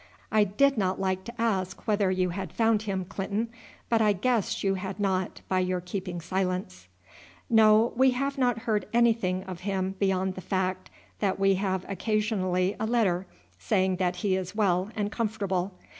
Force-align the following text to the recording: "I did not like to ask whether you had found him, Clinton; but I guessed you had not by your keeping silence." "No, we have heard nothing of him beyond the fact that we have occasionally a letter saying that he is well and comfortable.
"I 0.31 0.45
did 0.45 0.79
not 0.79 0.99
like 0.99 1.25
to 1.25 1.33
ask 1.39 1.85
whether 1.87 2.09
you 2.09 2.29
had 2.29 2.51
found 2.51 2.81
him, 2.81 3.05
Clinton; 3.05 3.49
but 3.87 4.01
I 4.01 4.13
guessed 4.13 4.63
you 4.63 4.73
had 4.73 4.99
not 4.99 5.41
by 5.47 5.59
your 5.59 5.79
keeping 5.79 6.19
silence." 6.21 6.87
"No, 7.51 7.93
we 7.95 8.09
have 8.09 8.35
heard 8.37 8.87
nothing 8.91 9.43
of 9.43 9.59
him 9.59 9.93
beyond 9.99 10.33
the 10.33 10.41
fact 10.41 10.89
that 11.19 11.39
we 11.39 11.53
have 11.53 11.85
occasionally 11.87 12.75
a 12.79 12.87
letter 12.87 13.27
saying 13.59 13.97
that 13.97 14.15
he 14.25 14.35
is 14.35 14.55
well 14.55 14.89
and 14.95 15.11
comfortable. 15.11 15.71